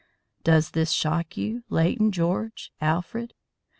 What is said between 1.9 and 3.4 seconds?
George, Alfred?